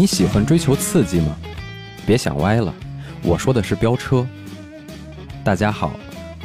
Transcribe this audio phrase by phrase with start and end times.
[0.00, 1.36] 你喜欢追求刺激吗？
[2.06, 2.72] 别想歪了，
[3.22, 4.26] 我说的是飙车。
[5.44, 5.92] 大家好，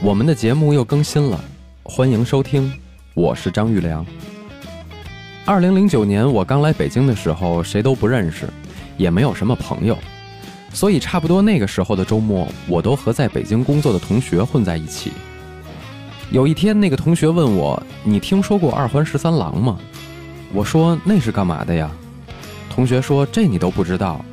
[0.01, 1.39] 我们的节目又更新了，
[1.81, 2.69] 欢迎收听，
[3.13, 4.05] 我是张玉良。
[5.45, 8.49] 二零零九年我刚来北京的时候，谁都不认识，
[8.97, 9.97] 也没有什么朋友，
[10.73, 15.13] 所以差不多那个时候的周末，我都和在北京工作的同学混在一起。
[16.29, 19.79] 有一天，那个同学问我：“你听说过二环十三郎吗？”
[20.51, 21.89] 我说：“那是干嘛的呀？”
[22.75, 24.23] 同学说：“这你都不知道？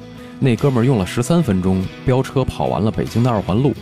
[0.41, 3.73] 那哥们儿用了十三分钟飙车跑完了北京的二环路，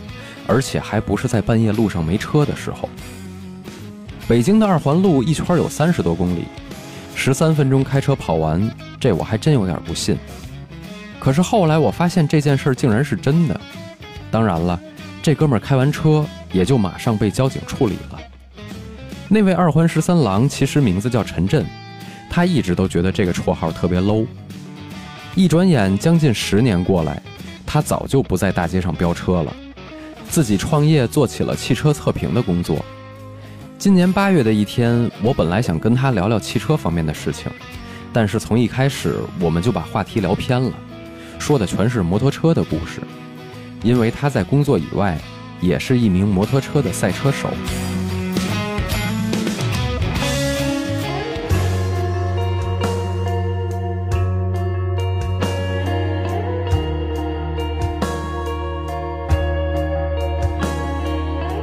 [0.45, 2.87] 而且还不是在半夜路上没车的时候。
[4.27, 6.45] 北京的二环路一圈有三十多公里，
[7.15, 10.15] 十三分钟开车跑完，这我还真有点不信。
[11.19, 13.59] 可是后来我发现这件事儿竟然是真的。
[14.29, 14.79] 当然了，
[15.23, 18.19] 这哥们儿开完车也就马上被交警处理了。
[19.27, 21.65] 那位二环十三郎其实名字叫陈震，
[22.31, 24.25] 他一直都觉得这个绰号特别 low。”
[25.35, 27.21] 一转眼将近十年过来，
[27.65, 29.55] 他早就不在大街上飙车了，
[30.27, 32.83] 自己创业做起了汽车测评的工作。
[33.77, 37.51] 今年八月的一天，我本来想跟他聊聊汽车方面的事情，
[38.11, 40.73] 但是从一开始我们就把话题聊偏了，
[41.39, 43.01] 说的全是摩托车的故事，
[43.83, 45.17] 因为他在工作以外
[45.61, 47.49] 也是一名摩托车的赛车手。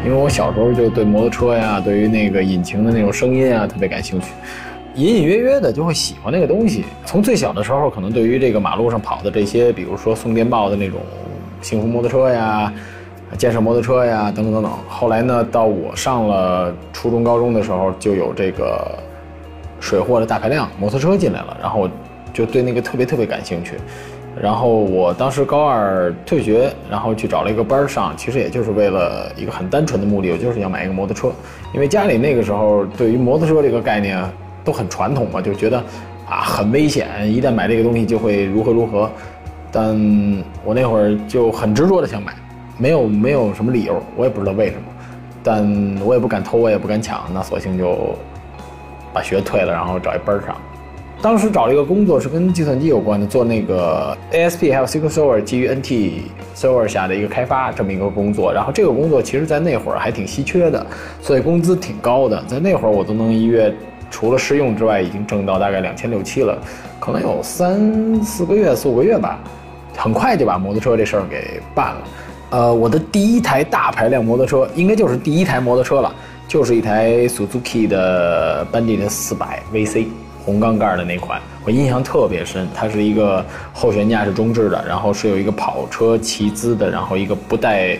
[0.09, 4.29] 因为我小时候就对摩托车呀，对于那个引擎的那种声音啊特别感兴趣，
[4.95, 6.87] 隐隐约约的就会喜欢那个东西。
[7.05, 10.99] 从最小的时候，可能对于这个马路上跑的这些，比如说送电报的那种
[11.61, 12.73] 幸福摩托车呀、
[13.37, 14.73] 建设摩托车呀等等等等。
[14.89, 18.99] 后来呢，到我上了初中、高中的时候，就有这个
[19.79, 21.87] 水货的大排量摩托车进来了，然后
[22.33, 23.75] 就对那个特别特别感兴趣。
[24.41, 31.33] 然后我当时高二退学，然后去找了一个班上，其实也就是为了一个很单纯的目的，我就是要买一个摩托车，
[31.75, 34.23] 因为家里那个时候对于摩托车这个概念
[34.65, 35.79] 都很传统嘛，就觉得
[36.29, 39.11] 啊很危险，一旦买这个东西就会如何如何。
[39.71, 39.95] 但
[40.65, 42.33] 我那会儿就很执着的想买，
[42.79, 44.83] 没有没有什么理由，我也不知道为什么，
[45.43, 48.15] 但我也不敢偷，我也不敢抢，那索性就
[49.13, 50.57] 把学退了，然后找一班上。
[51.21, 56.23] 当时找了一个工作是跟计算机有关的，做那个 ASP 还有 SQL Server 基于 NT
[56.55, 58.53] Server 下的一个开发这么一个工作。
[58.53, 60.87] 然后这个工作其实在那会儿还挺稀缺的，
[61.21, 62.41] 所以工资挺高的。
[62.47, 63.75] 在那会儿我都能一月
[64.13, 66.57] 除了试用之外，已经挣到大概两千六七了，
[67.01, 69.41] 可能有三四个月、四五个月吧，
[69.97, 72.01] 很快就把摩托车这事儿给办了。
[72.51, 76.15] 呃，我的第一台大排量摩托车应该就是第一台摩托车了，
[76.47, 80.07] 就是一台 Suzuki 的 Bandit 四百 VC。
[80.49, 82.67] 红钢盖的那款，我印象特别深。
[82.75, 83.45] 它是一个
[83.75, 87.99] 后悬架是中置的，然后是有一个跑车骑姿的，然后一个不带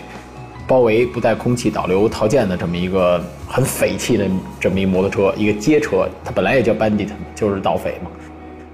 [0.67, 4.25] 包围、不带空气导流套件的这么一个很匪气的
[4.59, 6.09] 这么一摩托车，一个街车。
[6.25, 8.09] 它本来也叫 Bandit，就是盗匪嘛。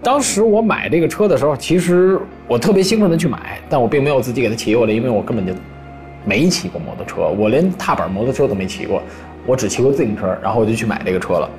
[0.02, 5.52] 当时我买这个车的时候，其实我特别兴奋的去买，但我并没有自己给它骑过来，因为我根本就
[6.24, 9.04] 没骑过摩托车，我连踏板摩托车都没骑过，
[9.46, 11.50] 我只骑过自行车，然后我就去买这个车了。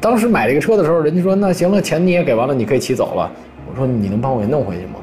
[0.00, 3.30] 当时买这个车的时候，人家说那行了，钱你也给完了，你可以骑走了。
[3.68, 5.00] 我说你能帮我给弄回去吗？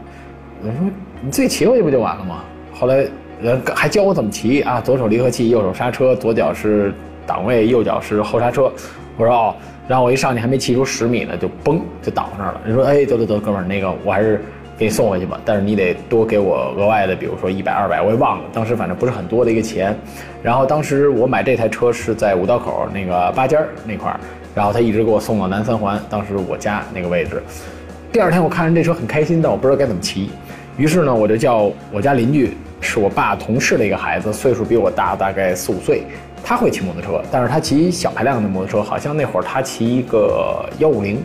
[0.62, 0.76] 我说
[1.22, 2.44] 你自己骑回去不就完了吗？
[2.74, 3.06] 后来
[3.42, 6.94] 人还教我怎么骑啊，左手离合器，右手刹车，左脚是
[7.26, 8.72] 档位，右脚是后刹车。
[9.18, 9.56] 我说哦，
[9.88, 12.62] 然后我一上去还没骑出十米呢，就嘣就倒那儿了。
[12.66, 14.42] 人说哎，得得得，哥们儿，那个我还是
[14.78, 19.96] 给你送回去吧，但是你得多给我额外的，比如说一百二百，我也忘了，当时反正不是很多的一个钱。
[20.42, 24.20] 然后当时我买这台车是在五道口那个八间儿那块儿。
[24.56, 27.42] 然后他一直给我送到南三环，当时我家那个位置。
[28.12, 30.30] 第二天我看着这车很开心，但我不知道该怎么骑。
[30.78, 36.04] 于是呢，我就叫我家邻居，是我爸同事的一个孩子，岁数比我大大概四五岁。
[36.46, 41.24] 他会骑摩托车，但是他骑小排量的摩托车，好像那会儿他骑一个幺五零。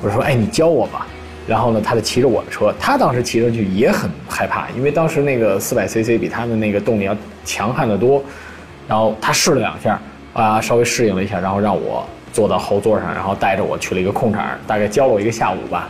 [0.00, 1.06] 我说：“哎，你教我吧。”
[1.48, 2.72] 然后呢，他就骑着我的车。
[2.78, 8.22] 他当时骑上去也很害怕，因为当时那个四百 cc 比他的那个动力要强悍得多。
[8.86, 10.00] 然后他试了两下，
[10.32, 12.06] 啊，稍微适应了一下，然后让我。
[12.32, 15.88] 坐到后座上，然后带着我去了一个空场，大概教了我一个下午吧，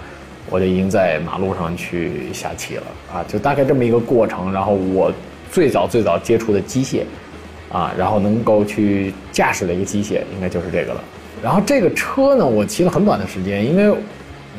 [0.50, 2.82] 我就已经在马路上去下棋了
[3.14, 4.52] 啊，就大概这么一个过程。
[4.52, 5.12] 然后我
[5.50, 7.02] 最早最早接触的机械，
[7.72, 11.04] 啊，然后能够去驾驶的一个机械，应该就是这个了。
[11.42, 13.96] 然后这个车呢，我骑了很短的时间，因为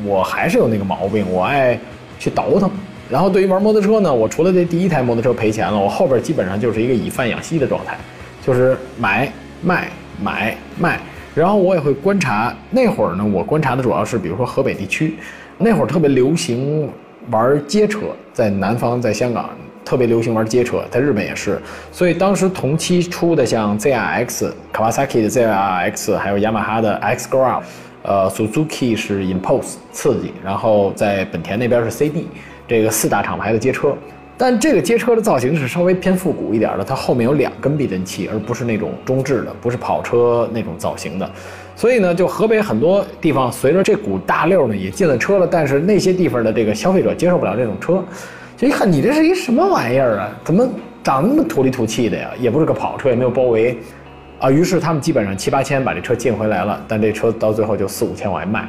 [0.04, 1.78] 我还是有那个毛病，我爱
[2.18, 2.70] 去倒腾。
[3.10, 7.96] 然后对于玩摩托车呢，我除了这第一台摩托车赔钱了，我后边基本上就是一个以贩养吸的状态，
[8.44, 9.30] 就是买
[9.62, 9.88] 卖
[10.22, 10.98] 买卖。
[11.34, 15.16] 然后我也会观察，那会儿呢，我观察的主要是，比如说河北地区，
[15.58, 16.88] 那会儿特别流行
[17.30, 18.00] 玩街车，
[18.32, 19.50] 在南方，在香港
[19.84, 21.60] 特别流行玩街车，在日本也是。
[21.90, 27.62] 所以当时同期出的像 ZRX、Kawasaki 的 ZRX，还有雅马哈的 X Ground，
[28.02, 32.28] 呃，Suzuki 是 Impulse 刺激，然后在本田那边是 CD，
[32.68, 33.96] 这个四大厂牌的街车。
[34.36, 41.30] 但这个街车的造型是稍微偏复古一点的，它后面有两根避震器，而不是那种中置的，不是跑车那种造型的。
[41.76, 48.02] 所以呢，就河北很多地方随着这股大溜呢也进了车了，但是那些地方的这个消费者接受不了这种车，
[48.56, 50.30] 就一看你这是一什么玩意儿啊？
[50.44, 50.68] 怎么
[51.02, 52.30] 长那么土里土气的呀？
[52.38, 53.78] 也不是个跑车，也没有包围，
[54.40, 58.68] 啊，于是他们基本上七八千把这车进回来了，但这车到最后就四五千往外卖。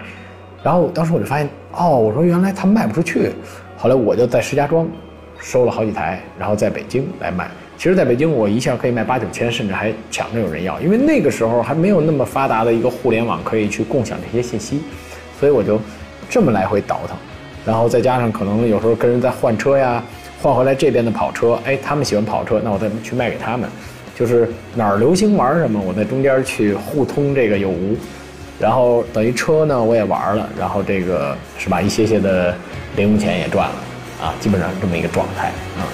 [0.64, 3.32] 然后当时我就发现，哦，我说原来他卖不出去，
[3.78, 4.88] 后来我就在石家庄。
[5.46, 7.48] 收了好几台，然后在北京来卖。
[7.78, 10.82] 其实，在北京我一下可以卖八九千，甚至还抢着有人要。
[10.82, 14.82] 因为那个时候还没有那么发达的一个互联网可以去共享这些信息，
[15.40, 15.80] 所以我就
[16.28, 17.16] 这么来回倒腾。
[17.64, 20.04] 然后再加上可能有时候跟人在换车呀，
[20.42, 23.70] 换回来这边的跑车，哎，他们喜欢跑车，那我再去卖给他们。
[24.16, 27.96] 就是哪儿流行玩什么，我在中间去互通这个有无。
[28.58, 32.56] 然后等于车呢我也玩了，然后这个是吧，一些些的
[32.96, 33.76] 零用钱也赚了。
[34.26, 35.86] 啊，基本上是这么一个状态啊。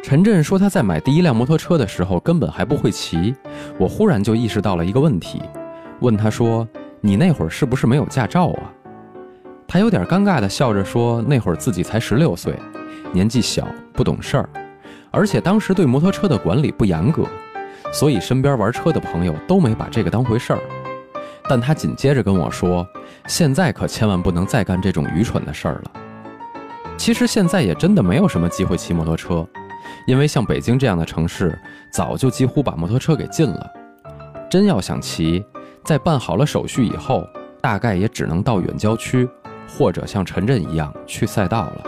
[0.00, 3.34] 陈震说他在买第一辆摩托车的时候根本还不会骑，
[3.78, 5.42] 我忽然就意识到了一个问题，
[6.00, 6.66] 问他说
[7.02, 8.72] ：“你那会儿是不是没有驾照啊？”
[9.70, 12.58] 他有点尴尬地笑着说：“那会儿自己才十六岁，
[13.12, 14.48] 年纪小，不懂事儿，
[15.10, 17.24] 而且当时对摩托车的管理不严格，
[17.92, 20.58] 所以身边玩车的朋友都没把这个当回事儿。”
[21.50, 22.86] 但他紧接着跟我说
[23.28, 25.90] ：“现在可千万不能再干这种愚蠢的事儿了。”
[26.96, 29.46] 其实现在也真的没有什么机会骑摩托车，
[30.06, 31.58] 因为像北京这样的城市，
[31.92, 33.70] 早就几乎把摩托车给禁了。
[34.50, 35.44] 真要想骑，
[35.84, 37.22] 在办好了手续以后，
[37.60, 39.28] 大概也只能到远郊区。
[39.68, 41.84] 或者像陈震一样去赛道了。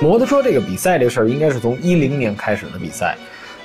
[0.00, 3.16] 摩托车这个比赛这事儿，应该是从一零年开始的比赛，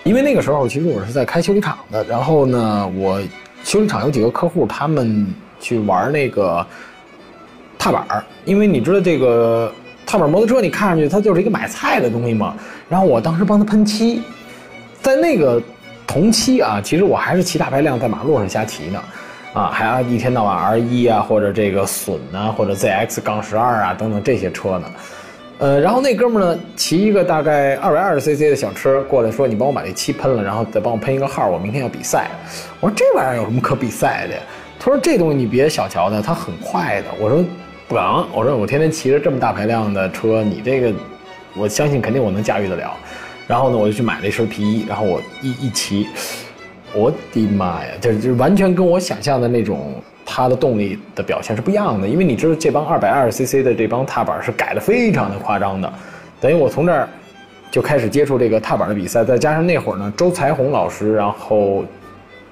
[0.03, 3.21] 因为那个时候其实我是在开修理厂的，然后呢，我
[3.63, 5.25] 修理厂有几个客户，他们
[5.59, 6.65] 去玩那个
[7.77, 9.73] 踏板儿，因为你知道这个。
[10.13, 12.53] 踏板摩托车，你看上去它就是一个买菜的东西嘛。
[12.87, 14.21] 然后我当时帮他喷漆，
[15.01, 15.59] 在那个
[16.05, 19.03] 同期啊，其实我还是骑大排量在马路上瞎骑呢，
[19.53, 24.87] 啊，还要一天到晚 R 一啊，或者这个隼啊，或者 ZX 杠十二啊等等这些车呢。
[25.57, 32.29] 呃，然后那哥们呢，骑一个大概二百二十 cc 的小车过来说：“你帮我把这漆喷了，然后再帮我喷一个号，我明天要比赛。”
[32.79, 34.35] 我说：“这玩意儿有什么可比赛的？”
[34.77, 37.43] 他说：“这东西你别小瞧它，它很快的。”我说。
[37.87, 40.93] 不敢，我说我天天骑着这么大排量的车，你这个，
[41.55, 42.91] 我相信肯定我能驾驭得了。
[43.45, 46.07] 然后呢，我就去买了一身皮衣，然后我一一骑，
[46.93, 49.93] 我的妈呀，就就完全跟我想象的那种
[50.25, 52.07] 它的动力的表现是不一样的。
[52.07, 55.93] 因为你知道这帮二百二十 cc 的这帮踏板是改的非常的夸张的，
[56.39, 57.07] 等于我从这儿
[57.69, 61.83] 就开始接触这个踏板的比赛，再加上那会儿呢，周才红老师然后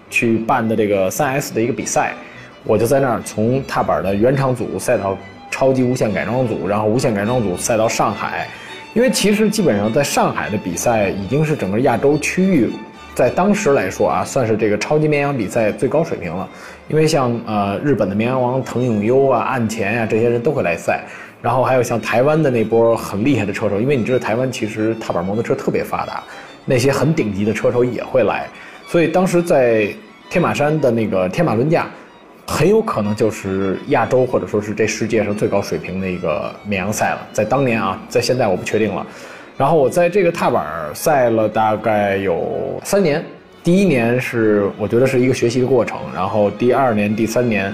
[0.09, 2.13] 去办的这个三 S 的一个比赛。
[2.63, 5.17] 我就在那儿从踏板的原厂组赛到
[5.49, 8.47] 超级无限改装组，然后无限改装组赛到上海，
[8.93, 12.69] 因为其实基本上在上海的比赛已经是整个亚洲区域，
[13.15, 16.47] 在当时来说啊，算是这个超级绵羊比赛最高水平了。
[16.87, 21.03] 因为像呃日本的绵羊王藤永优啊、岸前呀这些人都会来赛，
[21.41, 26.23] 然后还有像台湾的那波很厉害的车手，因为你知道台湾其实踏板摩托车特别发达，
[26.63, 28.47] 那些很顶级的车手也会来，
[28.87, 29.87] 所以当时在
[30.29, 31.87] 天马山的那个天马轮架。
[32.51, 39.07] 很有可能就是亚洲或者说是这世界上最高水平的一个绵羊赛了，在当年啊，在现在我不确定了。
[39.57, 43.23] 然后我在这个踏板赛了大概有三年，
[43.63, 47.73] 第一年是我觉得是一个学习的过程，然后第二年、第三年，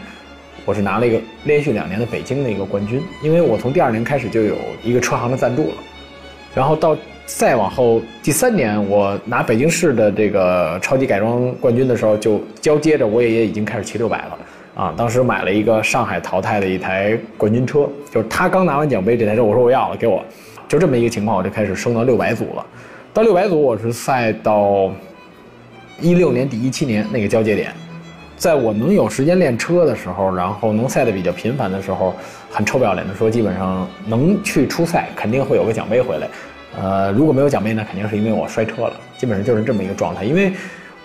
[0.64, 5.76] 我是拿了一个连续两年的北京的一个冠军，因为我从第二年开始就有一个车行的赞助了，
[6.54, 14.38] 然后到再往后第三年我拿北京市的这个超级改装冠军的时候，就交接着我也也已经开始骑六百了。
[14.78, 20.24] 啊，当时买了一个上海淘汰的一台冠军车，就是他刚拿完奖杯这台车，我说我要了，给我，
[20.68, 22.64] 就这么一个情况，我就开始升到六百组了。
[23.12, 24.92] 到六百组，我是赛到
[26.00, 27.74] 一六年底一七年那个交接点，
[28.38, 32.14] 在我能有时间练车的时候，然后能赛的比较频繁的时候，
[32.52, 36.28] 很臭不要脸的说，基本上能去初赛，肯定会有个奖杯回来。
[36.80, 40.24] 呃，如果没有奖杯呢，肯定是因为我摔车了，基本上就是这么一个状态。
[40.24, 40.54] 因为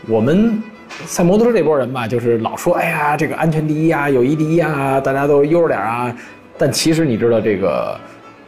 [0.06, 0.62] 我们
[1.06, 6.14] 赛摩托车这波人吧，就是老说，哎呀，这个安全第一啊，友谊第一啊，大家都悠着点啊。
[6.56, 7.98] 但其实你知道，这个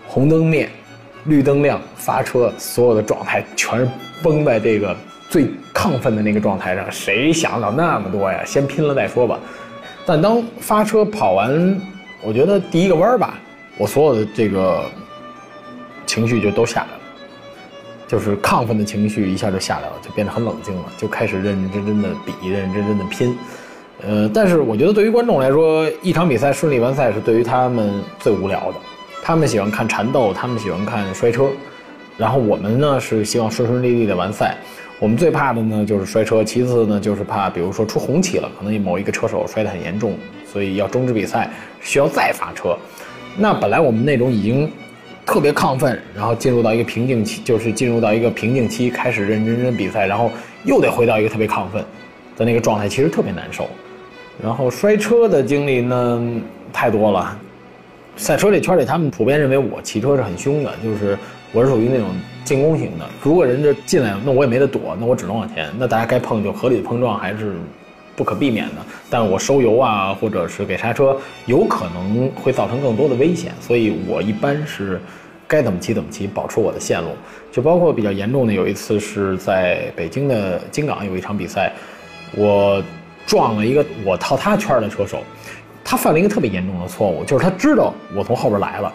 [0.07, 0.69] 红灯灭，
[1.25, 3.89] 绿灯亮，发车，所有的状态全是
[4.23, 4.97] 崩在这个
[5.29, 6.85] 最亢奋的那个状态上。
[6.93, 8.41] 谁想到那么多呀？
[8.45, 9.39] 先拼了再说吧。
[10.07, 11.81] 但当发车跑完，
[12.23, 13.35] 我觉得第一个弯吧，
[13.79, 14.85] 我所有的这个
[16.07, 17.04] 情绪就都下来了。
[18.07, 23.37] 就是亢奋的情绪一下就下来了，就变得很冷静了，就开始认认真真的比，认认真真的拼。
[24.07, 28.75] 呃，但是我觉得对于观众来说，一场比赛顺利完赛是对于他们最无聊的。
[29.23, 31.49] 他们喜欢看缠斗，他们喜欢看摔车，
[32.19, 34.57] 然后我们呢是希望顺顺利利的完赛。
[35.01, 40.15] 我们最怕的呢就是摔车，其次呢就是怕，比如说出红旗了，可能某一个车手摔得很严重，
[40.47, 42.77] 所以要终止比赛，需要再发车。
[43.37, 44.71] 那本来我们那种已经。
[45.27, 50.31] 特别亢奋，然后进入到一个瓶颈期，就是进入到一个瓶颈期，开始认真真比赛，然后
[50.65, 51.85] 又得回到一个特别亢奋
[52.37, 53.69] 的那个状态，其实特别难受。
[54.43, 56.41] 然后摔车的经历呢
[56.73, 57.39] 太多了，
[58.17, 61.17] 赛车这圈里他们普遍认为我骑车是很凶的，就是
[61.53, 62.09] 我是属于那种
[62.45, 63.09] 进攻型的。
[63.23, 65.69] 如果人家进来，那我也没得躲，那我只能往前。
[65.79, 67.55] 那大家该碰就合理的碰撞还是
[68.17, 68.77] 不可避免的。
[69.09, 71.17] 但我收油啊，或者是给刹车，
[71.47, 75.01] 有可能会造成更多的危险，所以我一般是。
[75.47, 77.11] 该怎么骑怎么骑，保持我的线路。
[77.53, 81.71] 就包括比较严重的，有一次是在北京的京港有一场比赛，
[82.35, 82.83] 我
[83.27, 85.23] 撞了一个我套他圈的车手，
[85.85, 88.93] 他犯了一个特别严重的错误，就是他知道我从后边来了。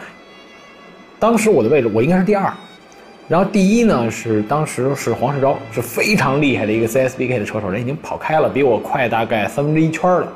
[1.19, 2.51] 当时我的位置我应该是第二，
[3.29, 10.27] 然后第一呢是当时是黄世钊，是非常厉害的一个 CSBK 的车手，人已经跑开了，比我快大概三分之一圈了。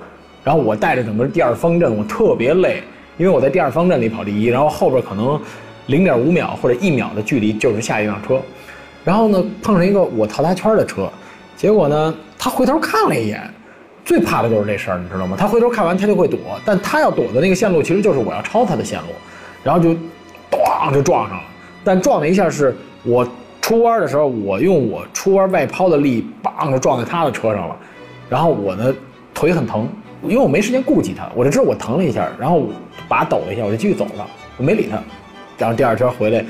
[0.46, 2.82] 然后我带着整个第二方阵，我特别累，
[3.18, 5.38] 因为我在第二方阵里跑第一，然后后边可能。
[5.88, 8.42] 零点五秒或者一秒的距离就是下一辆车，
[9.04, 11.12] 然后呢碰上一个我套他圈的车，
[11.58, 13.42] 结果呢他回头看了一眼，
[14.06, 15.36] 最怕的就是这事儿，你知道吗？
[15.38, 19.08] 他回头看完他就会躲，但他要躲的那个线路其实就是我要超他的线路，
[19.62, 19.90] 然后就，
[20.50, 21.44] 咣就撞上了。
[21.84, 23.28] 但撞了一下是我
[23.62, 27.76] 出弯的时候，我用我出弯外抛的力，棒就撞在他的车上了，
[28.30, 28.94] 然后我呢
[29.34, 29.88] 腿很疼，
[30.24, 32.68] 因为我没时间顾及他，我就知道我疼了一下，然后
[33.08, 34.98] 把抖了一下，我就继续走了，我没理他。
[35.58, 36.44] 然后第二圈回来，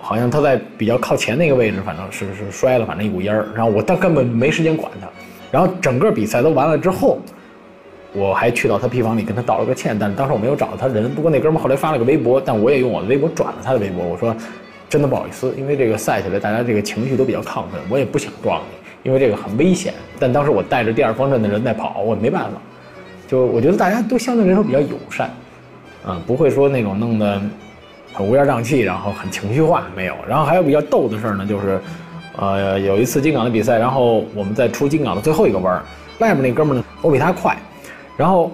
[0.00, 3.46] 好像他在比较靠前那个位置，反正是是摔了，反正一股烟儿。
[3.54, 5.08] 然后我但根本没时间管他。
[5.50, 7.18] 然后整个比赛都完了之后，
[8.12, 11.12] 我还去到他坯房里跟他道了个歉，但当时我没有找到他人。
[11.14, 14.04] 不过那哥们后来发了个微博，但我也用我的微博转了他的微博。
[14.04, 14.34] 我说
[14.88, 19.94] 真的不好意思，因为这个赛起来大家这个情绪都比较亢奋，我也不想撞你，因为这个很危险。
[20.18, 22.60] 但当时我带着第二方阵的人在跑，我没办法。
[23.28, 25.30] 就我觉得大家都相对来说比较友善，
[26.04, 27.40] 啊，不会说那种弄得。
[28.12, 30.14] 很乌烟瘴气，然后很情绪化，没有。
[30.28, 31.80] 然后还有比较逗的事儿呢，就是，
[32.36, 35.82] 呃，有一次金港的比赛，然后我们在出金港的最后一个弯儿，
[36.18, 37.56] 外面那哥们呢，我比他快，
[38.20, 38.52] 然后，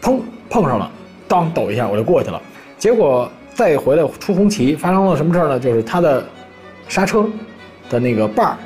[0.00, 0.88] 砰碰上了，
[1.26, 2.40] 当抖一下我就过去了。
[2.78, 5.58] 结果再回来出红旗，发生了什么事儿呢？
[5.58, 6.24] 就是他的
[6.86, 7.26] 刹车
[7.90, 8.56] 的那个把儿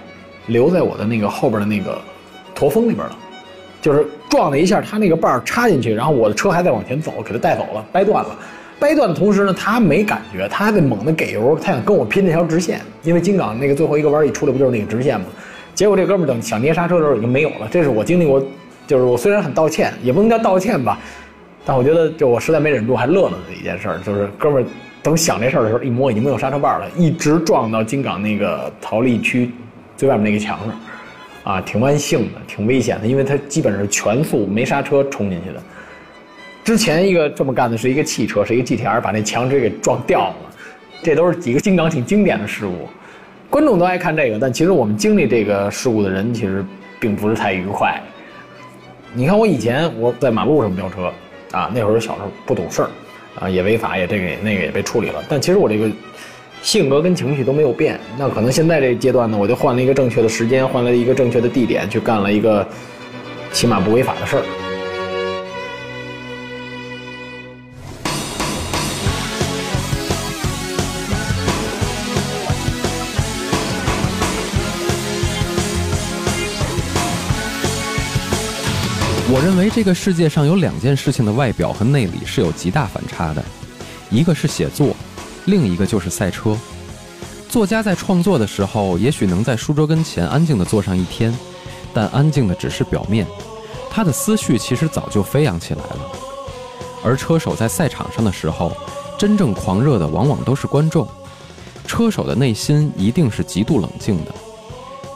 [0.49, 1.99] 留在我的那个后边的那个
[2.54, 3.16] 驼峰里边了，
[3.80, 8.37] 就是撞了一下，他那个把儿插进去，然后我的车还在往前走，给他带走了，掰断了。
[8.78, 15.25] 掰断的同时呢，他没感觉，他还在猛地给油，他想跟我拼那条直线，因为金港那个最后一个弯一出来不就是那个直线吗？
[15.75, 17.66] 结果这哥们等想捏刹车的时候已经没有了。
[17.71, 18.42] 这是我经历过，
[18.93, 20.99] 就是我虽然很道歉，也不能叫道歉吧，
[21.65, 24.63] 但我觉得就我实在没忍住，还乐了的一件事，就是哥们
[25.03, 29.51] 等想这事儿的时候，一摸已经没有刹车把了，一直撞到金港那个逃离区
[29.97, 35.63] 最外面那个墙上，啊，挺万幸的，挺危险的，因为他基本是全速没刹车冲进去的。
[36.63, 40.35] 之前一个这么干的是一个汽车，是一个 GTR，把那墙直接给撞掉了。
[41.03, 42.91] 这都是几个金港挺经典的事故，
[43.49, 46.63] 观众都爱看这个，但其实我们经历这个事故的人其实
[47.01, 47.99] 并不是太愉快。
[49.14, 51.12] 你看我以前我在马路上飙车，
[51.50, 52.88] 啊，那会儿小时候不懂事儿，
[53.38, 55.23] 啊，也违法，也这个也那个也被处理了。
[55.28, 55.90] 但其实我这个
[56.62, 58.00] 性格跟情绪都没有变。
[58.16, 62.66] 那可能现在这阶段呢，我就换了一个正确的时间，换了一个正确的地点，去干了一个
[63.52, 64.42] 起码不违法的事儿。
[79.43, 83.45] 认为这个世界上有两件事情的外表和内里是有极大反差的，
[84.09, 84.95] 一个是写作，
[85.47, 86.57] 另一个就是赛车。
[87.49, 91.37] 作家在创作的时候，也许能在书桌跟前安静地坐上一天，
[91.93, 93.27] 但安静的只是表面，
[93.91, 96.13] 他的思绪其实早就飞扬起来了。
[97.03, 98.71] 而车手在赛场上的时候，
[99.19, 101.05] 真正狂热的往往都是观众。
[101.85, 104.33] 车手的内心一定是极度冷静的，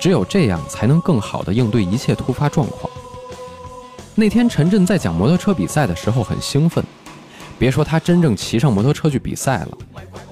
[0.01, 2.91] 只有这样才能更好地应对一切突发状况。
[4.19, 6.83] 那天陈震在讲摩托车比赛的时候很兴奋，
[7.59, 9.69] 别说他真正骑上摩托车去比赛了，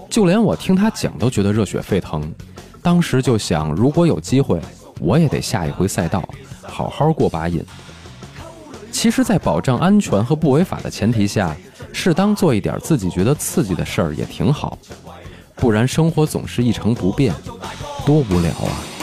[0.08, 2.32] 就连我听他讲都觉得热血沸腾。
[2.80, 4.58] 当时就想，如果有机会，
[5.00, 6.26] 我也得下一回赛道，
[6.62, 7.62] 好好过把瘾。
[8.90, 11.54] 其实，在保障安全和不违法的前提下，
[11.92, 14.78] 适当做一点自己觉得刺激的事儿也挺好，
[15.56, 17.34] 不然生活总是一成不变，
[18.06, 18.93] 多无聊啊！